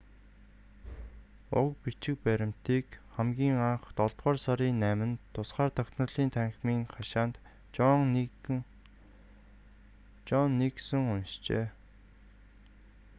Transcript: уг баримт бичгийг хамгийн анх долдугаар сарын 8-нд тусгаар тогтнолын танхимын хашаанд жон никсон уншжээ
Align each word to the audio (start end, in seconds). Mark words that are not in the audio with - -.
уг 1.59 1.71
баримт 2.25 2.55
бичгийг 2.65 2.87
хамгийн 3.15 3.57
анх 3.71 3.83
долдугаар 3.99 4.37
сарын 4.45 4.75
8-нд 4.91 5.19
тусгаар 5.35 5.71
тогтнолын 5.77 6.29
танхимын 6.35 6.81
хашаанд 6.95 7.35
жон 10.25 10.49
никсон 10.61 11.03
уншжээ 11.13 11.65